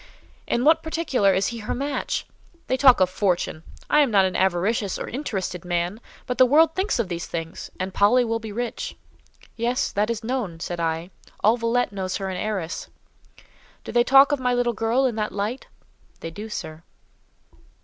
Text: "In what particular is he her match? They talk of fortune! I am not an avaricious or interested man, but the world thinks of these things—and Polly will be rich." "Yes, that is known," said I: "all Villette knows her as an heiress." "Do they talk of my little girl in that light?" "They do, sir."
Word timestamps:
"In 0.47 0.65
what 0.65 0.81
particular 0.81 1.31
is 1.31 1.49
he 1.49 1.59
her 1.59 1.75
match? 1.75 2.25
They 2.65 2.75
talk 2.75 2.99
of 3.01 3.07
fortune! 3.07 3.61
I 3.87 3.99
am 3.99 4.09
not 4.09 4.25
an 4.25 4.35
avaricious 4.35 4.97
or 4.97 5.07
interested 5.07 5.63
man, 5.63 6.01
but 6.25 6.39
the 6.39 6.45
world 6.47 6.73
thinks 6.73 6.97
of 6.97 7.07
these 7.07 7.27
things—and 7.27 7.93
Polly 7.93 8.25
will 8.25 8.39
be 8.39 8.51
rich." 8.51 8.95
"Yes, 9.55 9.91
that 9.91 10.09
is 10.09 10.23
known," 10.23 10.59
said 10.59 10.79
I: 10.79 11.11
"all 11.43 11.55
Villette 11.55 11.91
knows 11.91 12.17
her 12.17 12.31
as 12.31 12.35
an 12.35 12.41
heiress." 12.41 12.87
"Do 13.83 13.91
they 13.91 14.03
talk 14.03 14.31
of 14.31 14.39
my 14.39 14.55
little 14.55 14.73
girl 14.73 15.05
in 15.05 15.13
that 15.17 15.31
light?" 15.33 15.67
"They 16.21 16.31
do, 16.31 16.49
sir." 16.49 16.81